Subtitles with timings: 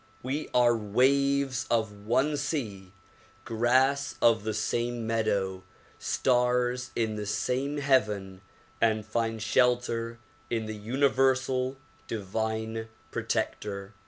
[0.23, 2.91] We are waves of one sea,
[3.45, 5.61] grass of the same meadow,
[5.99, 8.41] stars in the same heaven
[8.81, 10.17] and find shelter
[10.49, 11.77] in the universal
[12.07, 13.93] divine protector.